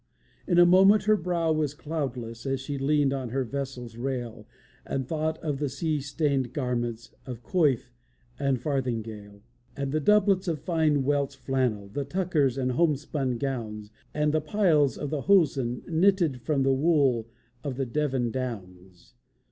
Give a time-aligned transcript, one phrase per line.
[0.47, 4.47] In a moment her brow was cloudless, As she leaned on the vessel's rail,
[4.83, 7.91] And thought of the sea stained garments, Of coif
[8.39, 9.43] and of farthingale;
[9.77, 14.97] And the doublets of fine Welsh flannel, The tuckers and homespun gowns, And the piles
[14.97, 17.27] of the hosen knitted From the wool
[17.63, 19.13] of the Devon downs.